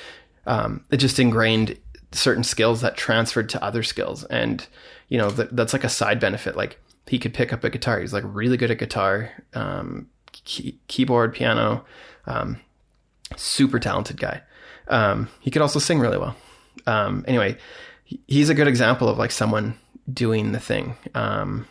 um, 0.45 0.83
it 0.91 0.97
just 0.97 1.19
ingrained 1.19 1.77
certain 2.11 2.43
skills 2.43 2.81
that 2.81 2.97
transferred 2.97 3.49
to 3.49 3.63
other 3.63 3.83
skills, 3.83 4.23
and 4.25 4.67
you 5.07 5.17
know 5.17 5.29
that, 5.29 5.55
that's 5.55 5.73
like 5.73 5.83
a 5.83 5.89
side 5.89 6.19
benefit. 6.19 6.57
Like 6.57 6.79
he 7.07 7.19
could 7.19 7.33
pick 7.33 7.53
up 7.53 7.63
a 7.63 7.69
guitar. 7.69 7.99
He's 7.99 8.13
like 8.13 8.23
really 8.25 8.57
good 8.57 8.71
at 8.71 8.77
guitar, 8.79 9.31
um, 9.53 10.07
key, 10.31 10.79
keyboard, 10.87 11.33
piano. 11.33 11.85
Um, 12.25 12.57
super 13.37 13.79
talented 13.79 14.19
guy. 14.19 14.41
Um, 14.87 15.29
he 15.39 15.51
could 15.51 15.61
also 15.61 15.79
sing 15.79 15.99
really 15.99 16.17
well. 16.17 16.35
Um, 16.85 17.23
anyway, 17.27 17.57
he's 18.27 18.49
a 18.49 18.53
good 18.53 18.67
example 18.67 19.07
of 19.07 19.17
like 19.17 19.31
someone 19.31 19.77
doing 20.11 20.51
the 20.51 20.59
thing. 20.59 20.95
Um, 21.15 21.67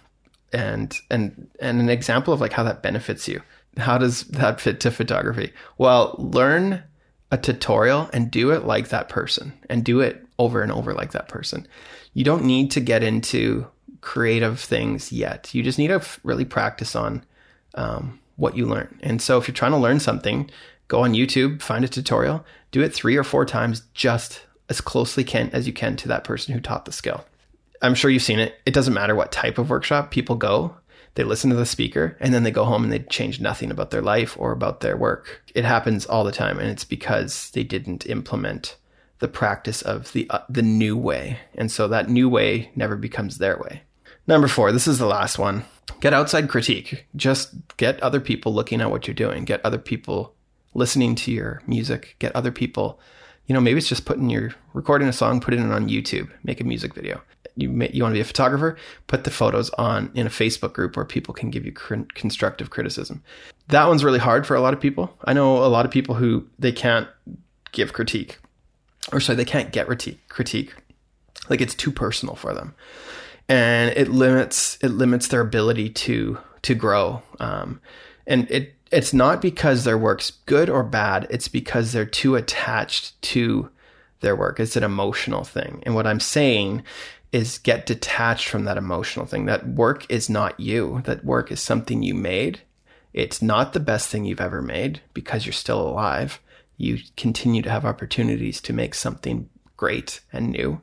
and 0.52 0.94
and 1.10 1.48
and 1.60 1.80
an 1.80 1.88
example 1.88 2.34
of 2.34 2.40
like 2.40 2.52
how 2.52 2.62
that 2.64 2.82
benefits 2.82 3.26
you. 3.26 3.42
How 3.78 3.96
does 3.96 4.24
that 4.24 4.60
fit 4.60 4.80
to 4.80 4.90
photography? 4.90 5.52
Well, 5.78 6.14
learn 6.18 6.82
a 7.30 7.38
tutorial 7.38 8.10
and 8.12 8.30
do 8.30 8.50
it 8.50 8.64
like 8.64 8.90
that 8.90 9.08
person 9.08 9.54
and 9.70 9.82
do 9.82 10.00
it 10.00 10.26
over 10.38 10.60
and 10.60 10.70
over 10.70 10.92
like 10.92 11.12
that 11.12 11.28
person. 11.28 11.66
You 12.12 12.24
don't 12.24 12.44
need 12.44 12.70
to 12.72 12.80
get 12.80 13.02
into 13.02 13.66
creative 14.02 14.60
things 14.60 15.10
yet. 15.10 15.54
You 15.54 15.62
just 15.62 15.78
need 15.78 15.88
to 15.88 16.02
really 16.22 16.44
practice 16.44 16.94
on 16.94 17.24
um, 17.74 18.20
what 18.36 18.56
you 18.56 18.66
learn. 18.66 18.98
And 19.02 19.22
so 19.22 19.38
if 19.38 19.48
you're 19.48 19.54
trying 19.54 19.72
to 19.72 19.78
learn 19.78 20.00
something, 20.00 20.50
go 20.88 21.04
on 21.04 21.14
YouTube, 21.14 21.62
find 21.62 21.84
a 21.84 21.88
tutorial, 21.88 22.44
do 22.70 22.82
it 22.82 22.92
three 22.92 23.16
or 23.16 23.24
four 23.24 23.46
times 23.46 23.82
just 23.94 24.42
as 24.68 24.80
closely 24.80 25.24
can 25.24 25.48
as 25.50 25.66
you 25.66 25.72
can 25.72 25.96
to 25.96 26.08
that 26.08 26.24
person 26.24 26.52
who 26.52 26.60
taught 26.60 26.84
the 26.84 26.92
skill. 26.92 27.24
I'm 27.80 27.94
sure 27.94 28.10
you've 28.10 28.22
seen 28.22 28.38
it. 28.38 28.60
It 28.66 28.74
doesn't 28.74 28.94
matter 28.94 29.14
what 29.14 29.32
type 29.32 29.58
of 29.58 29.70
workshop 29.70 30.10
people 30.10 30.36
go, 30.36 30.76
they 31.14 31.24
listen 31.24 31.50
to 31.50 31.56
the 31.56 31.66
speaker 31.66 32.16
and 32.20 32.32
then 32.32 32.42
they 32.42 32.50
go 32.50 32.64
home 32.64 32.84
and 32.84 32.92
they 32.92 33.00
change 33.00 33.40
nothing 33.40 33.70
about 33.70 33.90
their 33.90 34.02
life 34.02 34.36
or 34.38 34.52
about 34.52 34.80
their 34.80 34.96
work. 34.96 35.42
It 35.54 35.64
happens 35.64 36.06
all 36.06 36.24
the 36.24 36.32
time 36.32 36.58
and 36.58 36.68
it's 36.70 36.84
because 36.84 37.50
they 37.50 37.64
didn't 37.64 38.06
implement 38.06 38.76
the 39.18 39.28
practice 39.28 39.82
of 39.82 40.12
the 40.12 40.28
uh, 40.30 40.40
the 40.48 40.62
new 40.62 40.96
way. 40.96 41.38
And 41.54 41.70
so 41.70 41.86
that 41.88 42.08
new 42.08 42.28
way 42.28 42.70
never 42.74 42.96
becomes 42.96 43.38
their 43.38 43.58
way. 43.58 43.82
Number 44.26 44.48
4, 44.48 44.72
this 44.72 44.86
is 44.86 44.98
the 44.98 45.06
last 45.06 45.38
one. 45.38 45.64
Get 46.00 46.14
outside 46.14 46.48
critique. 46.48 47.06
Just 47.16 47.54
get 47.76 48.00
other 48.02 48.20
people 48.20 48.54
looking 48.54 48.80
at 48.80 48.90
what 48.90 49.06
you're 49.06 49.14
doing. 49.14 49.44
Get 49.44 49.64
other 49.64 49.78
people 49.78 50.34
listening 50.74 51.14
to 51.16 51.32
your 51.32 51.62
music. 51.66 52.16
Get 52.18 52.34
other 52.34 52.52
people 52.52 53.00
you 53.48 53.54
know, 53.54 53.60
maybe 53.60 53.78
it's 53.78 53.88
just 53.88 54.04
putting 54.04 54.30
your 54.30 54.52
recording 54.72 55.08
a 55.08 55.12
song, 55.12 55.40
putting 55.40 55.58
it 55.58 55.72
on 55.72 55.88
YouTube, 55.88 56.30
make 56.44 56.60
a 56.60 56.64
music 56.64 56.94
video 56.94 57.20
you 57.56 57.68
may, 57.68 57.90
you 57.92 58.02
want 58.02 58.12
to 58.12 58.16
be 58.16 58.20
a 58.20 58.24
photographer, 58.24 58.76
put 59.06 59.24
the 59.24 59.30
photos 59.30 59.70
on 59.70 60.10
in 60.14 60.26
a 60.26 60.30
Facebook 60.30 60.72
group 60.72 60.96
where 60.96 61.04
people 61.04 61.34
can 61.34 61.50
give 61.50 61.64
you 61.64 61.72
cr- 61.72 61.94
constructive 62.14 62.70
criticism. 62.70 63.22
That 63.68 63.88
one's 63.88 64.04
really 64.04 64.18
hard 64.18 64.46
for 64.46 64.54
a 64.54 64.60
lot 64.60 64.74
of 64.74 64.80
people. 64.80 65.16
I 65.24 65.32
know 65.32 65.64
a 65.64 65.68
lot 65.68 65.84
of 65.84 65.90
people 65.90 66.14
who 66.14 66.46
they 66.58 66.72
can't 66.72 67.08
give 67.72 67.92
critique, 67.92 68.38
or 69.12 69.20
sorry, 69.20 69.36
they 69.36 69.44
can't 69.44 69.72
get 69.72 69.86
critique. 69.86 70.20
Critique, 70.28 70.74
like 71.48 71.60
it's 71.60 71.74
too 71.74 71.90
personal 71.90 72.34
for 72.34 72.54
them, 72.54 72.74
and 73.48 73.96
it 73.96 74.08
limits 74.08 74.78
it 74.82 74.88
limits 74.88 75.28
their 75.28 75.40
ability 75.40 75.90
to 75.90 76.38
to 76.62 76.74
grow. 76.74 77.22
Um, 77.40 77.80
and 78.26 78.50
it 78.50 78.74
it's 78.90 79.14
not 79.14 79.40
because 79.40 79.84
their 79.84 79.98
work's 79.98 80.32
good 80.46 80.68
or 80.68 80.82
bad. 80.82 81.26
It's 81.30 81.48
because 81.48 81.92
they're 81.92 82.04
too 82.04 82.36
attached 82.36 83.20
to 83.22 83.70
their 84.20 84.36
work. 84.36 84.60
It's 84.60 84.76
an 84.76 84.84
emotional 84.84 85.44
thing. 85.44 85.82
And 85.84 85.94
what 85.94 86.06
I'm 86.06 86.20
saying 86.20 86.82
is 87.32 87.58
get 87.58 87.86
detached 87.86 88.48
from 88.48 88.64
that 88.66 88.76
emotional 88.76 89.24
thing. 89.24 89.46
That 89.46 89.66
work 89.66 90.04
is 90.10 90.28
not 90.28 90.60
you. 90.60 91.00
That 91.04 91.24
work 91.24 91.50
is 91.50 91.60
something 91.60 92.02
you 92.02 92.14
made. 92.14 92.60
It's 93.14 93.40
not 93.42 93.72
the 93.72 93.80
best 93.80 94.10
thing 94.10 94.24
you've 94.26 94.40
ever 94.40 94.60
made 94.60 95.00
because 95.14 95.46
you're 95.46 95.52
still 95.52 95.80
alive. 95.80 96.40
You 96.76 96.98
continue 97.16 97.62
to 97.62 97.70
have 97.70 97.84
opportunities 97.84 98.60
to 98.62 98.72
make 98.72 98.94
something 98.94 99.48
great 99.76 100.20
and 100.32 100.50
new. 100.50 100.80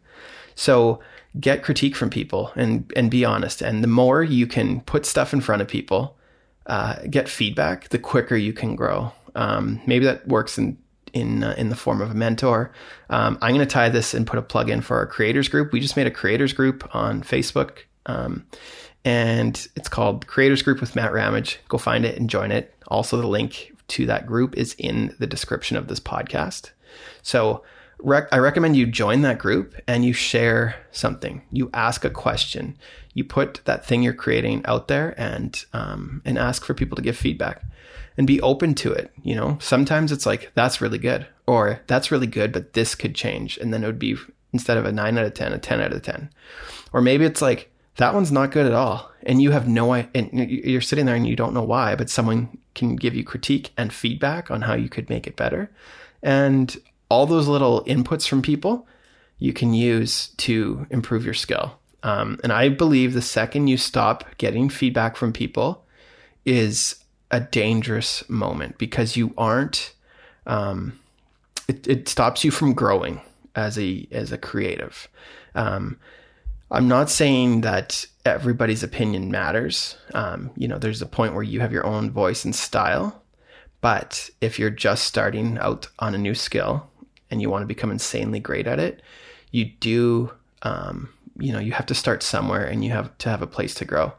So 0.56 1.00
get 1.40 1.64
critique 1.64 1.96
from 1.96 2.10
people 2.10 2.52
and 2.56 2.92
and 2.96 3.12
be 3.12 3.26
honest. 3.26 3.62
And 3.62 3.84
the 3.84 3.88
more 3.88 4.24
you 4.24 4.48
can 4.48 4.82
put 4.82 5.06
stuff 5.06 5.34
in 5.34 5.42
front 5.42 5.62
of 5.62 5.68
people, 5.68 6.18
uh, 6.66 6.96
get 7.10 7.30
feedback, 7.30 7.90
the 7.90 8.00
quicker 8.00 8.36
you 8.36 8.54
can 8.54 8.76
grow. 8.76 9.12
Um, 9.36 9.82
maybe 9.86 10.06
that 10.06 10.28
works 10.28 10.58
in 10.58 10.78
in 11.14 11.44
uh, 11.44 11.56
in 11.58 11.70
the 11.70 11.76
form 11.76 12.02
of 12.02 12.12
a 12.12 12.14
mentor. 12.14 12.72
Um, 13.10 13.38
I'm 13.42 13.56
going 13.56 13.68
to 13.68 13.72
tie 13.72 13.90
this 13.90 14.14
and 14.14 14.26
put 14.26 14.40
a 14.40 14.42
plug 14.42 14.70
in 14.70 14.82
for 14.82 14.98
our 14.98 15.08
creators 15.08 15.48
group. 15.48 15.72
We 15.72 15.80
just 15.80 15.98
made 15.98 16.08
a 16.08 16.12
creators 16.12 16.54
group 16.54 16.88
on 16.96 17.22
Facebook, 17.22 17.80
um, 18.06 18.46
and 19.06 19.68
it's 19.76 19.90
called 19.90 20.28
Creators 20.28 20.62
Group 20.62 20.82
with 20.82 20.96
Matt 20.96 21.14
Ramage. 21.14 21.60
Go 21.68 21.78
find 21.78 22.06
it 22.06 22.18
and 22.18 22.30
join 22.30 22.52
it. 22.52 22.74
Also, 22.88 23.18
the 23.18 23.28
link 23.28 23.74
to 23.90 24.06
that 24.06 24.26
group 24.26 24.56
is 24.58 24.76
in 24.78 25.16
the 25.20 25.28
description 25.28 25.78
of 25.78 25.88
this 25.88 26.00
podcast. 26.00 26.72
So. 27.22 27.64
Rec- 28.02 28.32
I 28.32 28.38
recommend 28.38 28.78
you 28.78 28.86
join 28.86 29.22
that 29.22 29.40
group 29.40 29.76
and 29.88 30.06
you 30.06 30.14
share 30.14 30.76
something. 30.92 31.42
You 31.52 31.70
ask 31.74 32.06
a 32.06 32.10
question. 32.10 32.78
You 33.14 33.24
put 33.24 33.62
that 33.66 33.86
thing 33.86 34.04
you're 34.04 34.14
creating 34.14 34.62
out 34.66 34.88
there 34.88 35.14
and 35.18 35.64
um, 35.74 36.22
and 36.24 36.38
ask 36.38 36.64
for 36.64 36.74
people 36.74 36.96
to 36.96 37.02
give 37.02 37.18
feedback 37.18 37.64
and 38.20 38.28
be 38.28 38.42
open 38.42 38.76
to 38.76 38.92
it. 38.92 39.12
You 39.24 39.34
know, 39.36 39.58
sometimes 39.62 40.12
it's 40.12 40.26
like, 40.26 40.52
that's 40.54 40.82
really 40.82 40.98
good, 40.98 41.26
or 41.48 41.80
that's 41.88 42.12
really 42.12 42.28
good, 42.28 42.52
but 42.52 42.74
this 42.74 42.94
could 42.94 43.16
change. 43.16 43.58
And 43.58 43.74
then 43.74 43.82
it 43.82 43.88
would 43.88 43.98
be 43.98 44.18
instead 44.52 44.78
of 44.78 44.86
a 44.86 44.92
nine 44.92 45.18
out 45.18 45.26
of 45.26 45.34
10, 45.34 45.54
a 45.54 45.58
10 45.58 45.80
out 45.80 45.94
of 45.94 46.02
10. 46.02 46.30
Or 46.92 47.02
maybe 47.02 47.24
it's 47.24 47.42
like, 47.42 47.72
that 47.96 48.14
one's 48.14 48.32
not 48.32 48.52
good 48.52 48.66
at 48.66 48.74
all. 48.74 49.10
And 49.24 49.42
you 49.42 49.52
have 49.52 49.70
no, 49.70 49.94
and 49.94 50.30
you're 50.34 50.82
sitting 50.82 51.06
there 51.06 51.16
and 51.16 51.28
you 51.28 51.38
don't 51.38 51.54
know 51.54 51.64
why, 51.64 51.96
but 51.96 52.10
someone 52.10 52.58
can 52.76 52.98
give 52.98 53.16
you 53.16 53.24
critique 53.24 53.72
and 53.78 53.94
feedback 53.94 54.52
on 54.52 54.64
how 54.64 54.74
you 54.74 54.90
could 54.90 55.10
make 55.10 55.26
it 55.26 55.38
better. 55.38 55.72
And 56.22 56.76
all 57.10 57.26
those 57.26 57.48
little 57.48 57.84
inputs 57.86 58.28
from 58.28 58.42
people 58.42 58.88
you 59.40 59.54
can 59.54 59.74
use 59.74 60.30
to 60.38 60.86
improve 60.90 61.26
your 61.26 61.34
skill. 61.34 61.80
Um, 62.04 62.40
and 62.44 62.54
I 62.54 62.70
believe 62.70 63.14
the 63.14 63.22
second 63.22 63.68
you 63.68 63.78
stop 63.78 64.26
getting 64.38 64.70
feedback 64.70 65.16
from 65.16 65.34
people 65.34 65.86
is 66.46 66.96
a 67.32 67.40
dangerous 67.40 68.28
moment 68.30 68.78
because 68.78 69.16
you 69.16 69.34
aren't 69.38 69.94
um, 70.48 71.00
it, 71.68 71.88
it 71.88 72.10
stops 72.10 72.44
you 72.44 72.52
from 72.52 72.74
growing 72.74 73.22
as 73.56 73.78
a 73.78 74.08
as 74.12 74.32
a 74.32 74.38
creative 74.38 75.08
um, 75.56 75.98
i'm 76.72 76.88
not 76.88 77.10
saying 77.10 77.62
that 77.62 78.06
everybody's 78.26 78.84
opinion 78.84 79.30
matters 79.30 79.96
um, 80.14 80.50
you 80.56 80.68
know 80.68 80.78
there's 80.78 81.02
a 81.02 81.06
point 81.06 81.34
where 81.34 81.44
you 81.44 81.60
have 81.60 81.72
your 81.72 81.86
own 81.86 82.10
voice 82.10 82.44
and 82.46 82.56
style 82.56 83.22
but 83.82 84.30
if 84.42 84.58
you're 84.58 84.70
just 84.70 85.06
starting 85.06 85.58
out 85.60 85.88
on 86.00 86.16
a 86.16 86.18
new 86.18 86.34
skill 86.34 86.89
and 87.32 87.42
you 87.42 87.50
want 87.50 87.62
to 87.62 87.68
become 87.68 87.92
insanely 87.92 88.40
great 88.40 88.68
at 88.68 88.80
it 88.80 89.02
you 89.52 89.66
do 89.80 90.32
um, 90.64 91.10
you 91.38 91.52
know 91.52 91.60
you 91.60 91.72
have 91.72 91.86
to 91.86 91.96
start 91.96 92.22
somewhere 92.22 92.66
and 92.66 92.84
you 92.84 92.92
have 92.92 93.16
to 93.18 93.30
have 93.30 93.42
a 93.42 93.48
place 93.48 93.74
to 93.74 93.86
grow 93.86 94.12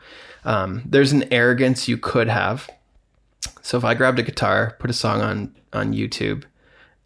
um, 0.44 0.82
there's 0.86 1.12
an 1.12 1.30
arrogance 1.32 1.86
you 1.88 1.98
could 1.98 2.28
have 2.28 2.68
so 3.62 3.78
if 3.78 3.84
I 3.84 3.94
grabbed 3.94 4.18
a 4.18 4.22
guitar, 4.22 4.76
put 4.78 4.90
a 4.90 4.94
song 4.94 5.20
on 5.20 5.54
on 5.72 5.92
YouTube, 5.92 6.44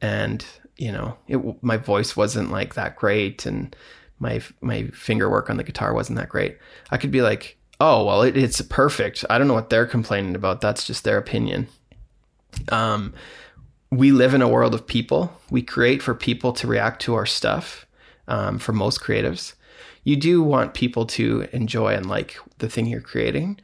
and 0.01 0.45
you 0.77 0.93
know, 0.93 1.17
it, 1.29 1.63
my 1.63 1.77
voice 1.77 2.17
wasn't 2.17 2.51
like 2.51 2.75
that 2.75 2.97
great, 2.97 3.47
and 3.47 3.75
my 4.19 4.41
my 4.61 4.85
finger 4.89 5.29
work 5.31 5.51
on 5.51 5.57
the 5.57 5.65
guitar 5.65 5.93
wasn't 5.93 6.19
that 6.19 6.29
great, 6.29 6.59
I 6.91 6.97
could 6.97 7.11
be 7.11 7.23
like, 7.23 7.57
oh 7.81 8.05
well, 8.05 8.23
it, 8.23 8.37
it's 8.37 8.61
perfect. 8.63 9.25
I 9.29 9.39
don't 9.39 9.49
know 9.49 9.55
what 9.55 9.71
they're 9.71 9.87
complaining 9.87 10.35
about. 10.35 10.61
That's 10.61 10.87
just 10.87 11.05
their 11.05 11.19
opinion. 11.19 11.69
Um, 12.71 13.15
we 13.97 14.13
live 14.13 14.35
in 14.35 14.43
a 14.43 14.49
world 14.49 14.75
of 14.75 14.87
people. 14.87 15.33
We 15.51 15.63
create 15.63 16.03
for 16.03 16.15
people 16.15 16.53
to 16.55 16.67
react 16.67 17.03
to 17.03 17.15
our 17.15 17.27
stuff. 17.27 17.87
Um, 18.27 18.59
for 18.59 18.73
most 18.73 19.03
creatives, 19.03 19.53
you 20.03 20.17
do 20.17 20.43
want 20.43 20.73
people 20.73 21.05
to 21.07 21.47
enjoy 21.53 21.95
and 21.95 22.07
like 22.07 22.39
the 22.57 22.71
thing 22.71 22.87
you're 22.87 23.03
creating. 23.03 23.61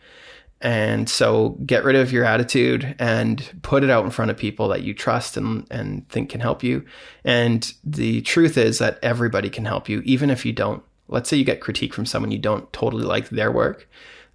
And 0.61 1.09
so 1.09 1.51
get 1.65 1.85
rid 1.85 1.97
of 1.97 2.13
your 2.13 2.25
attitude 2.25 2.95
and 2.99 3.59
put 3.63 3.83
it 3.83 3.89
out 3.89 4.05
in 4.05 4.11
front 4.11 4.31
of 4.31 4.37
people 4.37 4.69
that 4.69 4.83
you 4.83 4.93
trust 4.93 5.39
and, 5.39 5.67
and 5.71 6.07
think 6.11 6.29
can 6.29 6.41
help 6.41 6.63
you. 6.63 6.85
And 7.25 7.73
the 7.83 8.21
truth 8.21 8.59
is 8.59 8.79
that 8.79 8.99
everybody 9.03 9.49
can 9.49 9.65
help 9.65 9.89
you, 9.89 10.03
even 10.05 10.29
if 10.29 10.45
you 10.45 10.53
don't. 10.53 10.83
Let's 11.09 11.29
say 11.31 11.39
you 11.39 11.45
get 11.45 11.63
critique 11.63 11.95
from 11.95 12.07
someone 12.07 12.31
you 12.31 12.39
don't 12.39 12.71
totally 12.73 13.05
like 13.05 13.31
their 13.31 13.51
work. 13.51 13.89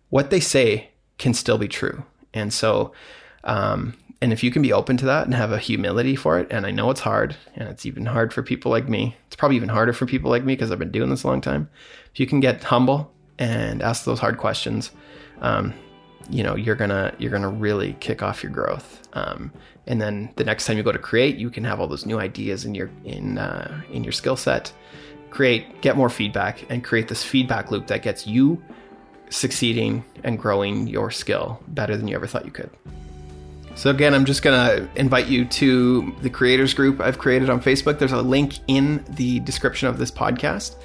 What 0.10 0.32
they 0.32 0.40
say 0.40 0.90
can 1.20 1.34
still 1.34 1.58
be 1.58 1.68
true. 1.68 2.04
And 2.34 2.52
so, 2.52 2.92
um, 3.44 3.94
and 4.22 4.32
if 4.32 4.44
you 4.44 4.52
can 4.52 4.62
be 4.62 4.74
open 4.74 4.98
to 4.98 5.06
that 5.06 5.26
and 5.26 5.34
have 5.34 5.52
a 5.52 5.58
humility 5.58 6.16
for 6.16 6.40
it, 6.40 6.48
and 6.50 6.66
I 6.66 6.72
know 6.72 6.90
it's 6.90 7.02
hard, 7.02 7.36
and 7.56 7.68
it's 7.68 7.86
even 7.86 8.06
hard 8.06 8.34
for 8.34 8.42
people 8.42 8.72
like 8.72 8.88
me. 8.88 9.16
It's 9.28 9.36
probably 9.36 9.58
even 9.58 9.70
harder 9.70 9.94
for 9.94 10.06
people 10.06 10.32
like 10.32 10.44
me 10.44 10.54
because 10.54 10.72
I've 10.72 10.80
been 10.80 10.92
doing 10.92 11.10
this 11.10 11.24
a 11.24 11.28
long 11.28 11.42
time. 11.42 11.70
If 12.14 12.20
you 12.20 12.26
can 12.26 12.40
get 12.40 12.64
humble 12.64 13.14
and 13.38 13.82
ask 13.82 14.06
those 14.06 14.20
hard 14.20 14.38
questions, 14.38 14.92
um, 15.42 15.74
you 16.30 16.44
know 16.44 16.56
you're 16.56 16.76
gonna 16.76 17.14
you're 17.18 17.32
gonna 17.32 17.50
really 17.50 17.94
kick 18.00 18.24
off 18.24 18.42
your 18.42 18.52
growth. 18.52 19.08
Um, 19.14 19.52
and 19.88 20.02
then 20.02 20.32
the 20.36 20.44
next 20.44 20.66
time 20.66 20.78
you 20.78 20.84
go 20.84 20.92
to 20.92 21.00
create, 21.00 21.38
you 21.38 21.50
can 21.50 21.64
have 21.64 21.80
all 21.80 21.88
those 21.88 22.06
new 22.06 22.20
ideas 22.20 22.66
in 22.66 22.74
your 22.74 22.90
in 23.04 23.38
uh, 23.38 23.82
in 23.92 24.04
your 24.04 24.14
skill 24.14 24.36
set. 24.36 24.72
Create, 25.30 25.82
get 25.82 25.98
more 25.98 26.10
feedback, 26.10 26.66
and 26.72 26.82
create 26.82 27.10
this 27.10 27.22
feedback 27.22 27.70
loop 27.70 27.88
that 27.88 28.02
gets 28.02 28.26
you 28.26 28.64
succeeding 29.30 30.06
and 30.24 30.40
growing 30.40 30.88
your 30.88 31.12
skill 31.12 31.62
better 31.68 31.98
than 31.98 32.08
you 32.08 32.16
ever 32.16 32.26
thought 32.26 32.46
you 32.46 32.52
could. 32.52 32.70
So, 33.76 33.90
again, 33.90 34.14
I'm 34.14 34.24
just 34.24 34.42
going 34.42 34.58
to 34.58 34.90
invite 34.96 35.28
you 35.28 35.44
to 35.46 36.16
the 36.22 36.30
creators 36.30 36.74
group 36.74 37.02
I've 37.02 37.20
created 37.20 37.50
on 37.50 37.62
Facebook. 37.62 38.00
There's 38.00 38.14
a 38.14 38.22
link 38.22 38.60
in 38.68 39.04
the 39.10 39.42
description 39.42 39.90
of 39.90 39.98
this 39.98 40.10
podcast. 40.10 40.76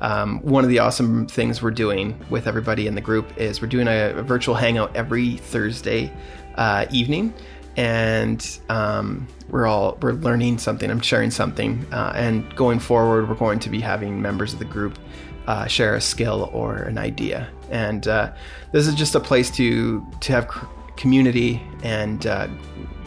Um, 0.00 0.40
one 0.40 0.64
of 0.64 0.68
the 0.68 0.80
awesome 0.80 1.28
things 1.28 1.62
we're 1.62 1.70
doing 1.70 2.20
with 2.28 2.48
everybody 2.48 2.88
in 2.88 2.96
the 2.96 3.00
group 3.00 3.38
is 3.38 3.62
we're 3.62 3.68
doing 3.68 3.86
a, 3.86 4.10
a 4.16 4.22
virtual 4.22 4.56
hangout 4.56 4.94
every 4.96 5.36
Thursday 5.36 6.12
uh, 6.56 6.86
evening. 6.90 7.32
And 7.76 8.58
um, 8.70 9.28
we're 9.48 9.66
all 9.66 9.96
we're 10.02 10.12
learning 10.12 10.58
something. 10.58 10.90
I'm 10.90 11.00
sharing 11.00 11.30
something, 11.30 11.86
uh, 11.92 12.12
and 12.16 12.56
going 12.56 12.80
forward, 12.80 13.28
we're 13.28 13.34
going 13.34 13.58
to 13.60 13.70
be 13.70 13.80
having 13.80 14.20
members 14.20 14.54
of 14.54 14.58
the 14.58 14.64
group 14.64 14.98
uh, 15.46 15.66
share 15.66 15.94
a 15.94 16.00
skill 16.00 16.50
or 16.54 16.76
an 16.76 16.96
idea. 16.96 17.48
And 17.70 18.08
uh, 18.08 18.32
this 18.72 18.86
is 18.86 18.94
just 18.94 19.14
a 19.14 19.20
place 19.20 19.50
to 19.52 20.04
to 20.20 20.32
have 20.32 20.48
community 20.96 21.62
and 21.82 22.26
uh, 22.26 22.48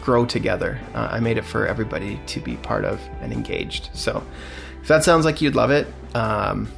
grow 0.00 0.24
together. 0.24 0.80
Uh, 0.94 1.08
I 1.12 1.20
made 1.20 1.38
it 1.38 1.44
for 1.44 1.66
everybody 1.66 2.20
to 2.26 2.40
be 2.40 2.56
part 2.56 2.84
of 2.84 3.00
and 3.20 3.32
engaged. 3.32 3.90
So 3.92 4.24
if 4.82 4.88
that 4.88 5.04
sounds 5.04 5.24
like 5.24 5.40
you'd 5.40 5.54
love 5.54 5.70
it, 5.70 5.86
um, 6.14 6.68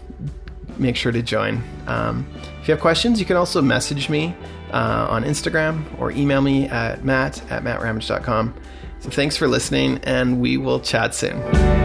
make 0.78 0.96
sure 0.96 1.12
to 1.12 1.22
join. 1.22 1.62
Um, 1.86 2.26
if 2.60 2.68
you 2.68 2.72
have 2.72 2.80
questions, 2.80 3.20
you 3.20 3.26
can 3.26 3.36
also 3.36 3.62
message 3.62 4.08
me 4.08 4.34
uh, 4.72 5.06
on 5.08 5.24
Instagram 5.24 5.84
or 6.00 6.10
email 6.10 6.40
me 6.40 6.68
at 6.68 7.04
matt 7.04 7.42
at 7.50 7.62
mattramage.com. 7.62 8.54
So 9.00 9.10
thanks 9.10 9.36
for 9.36 9.48
listening, 9.48 9.98
and 10.04 10.40
we 10.40 10.56
will 10.56 10.80
chat 10.80 11.14
soon. 11.14 11.81